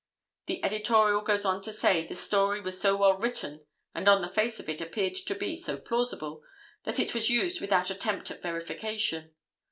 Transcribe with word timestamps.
The 0.47 0.65
editorial 0.65 1.21
goes 1.21 1.45
on 1.45 1.61
to 1.61 1.71
say 1.71 2.07
the 2.07 2.15
story 2.15 2.59
was 2.59 2.81
so 2.81 2.95
well 2.97 3.19
written 3.19 3.67
and 3.93 4.07
on 4.09 4.23
the 4.23 4.27
face 4.27 4.59
of 4.59 4.67
it 4.67 4.81
appeared 4.81 5.13
to 5.13 5.35
be 5.35 5.55
so 5.55 5.77
plausible, 5.77 6.41
that 6.85 6.99
it 6.99 7.13
was 7.13 7.29
used 7.29 7.61
without 7.61 7.91
attempt 7.91 8.31
at 8.31 8.41
verification. 8.41 9.35